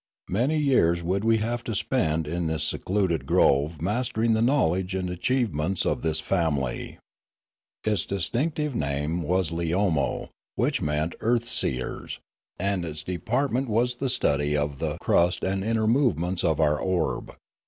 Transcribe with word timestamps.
Many 0.31 0.57
years 0.57 1.03
would 1.03 1.23
we 1.23 1.37
have 1.37 1.63
to 1.65 1.75
spend 1.75 2.25
in 2.27 2.47
this 2.47 2.63
secluded 2.63 3.27
grove 3.27 3.79
mastering 3.83 4.33
the 4.33 4.41
knowledge 4.41 4.95
and 4.95 5.11
achievements 5.11 5.85
of 5.85 6.01
this 6.01 6.19
family. 6.19 6.97
Its 7.83 8.07
distinctive 8.07 8.73
name 8.73 9.21
was 9.21 9.51
Leomo, 9.51 10.29
which 10.55 10.81
meant 10.81 11.13
earth 11.19 11.45
seers, 11.47 12.19
and 12.57 12.83
its 12.83 13.03
department 13.03 13.69
was 13.69 13.97
the 13.97 14.09
study 14.09 14.57
of 14.57 14.79
the 14.79 14.97
Fialume 14.97 14.97
77 14.97 14.97
crust 14.99 15.43
and 15.43 15.63
inner 15.63 15.85
movements 15.85 16.43
of 16.43 16.59
our 16.59 16.79
orb. 16.79 17.35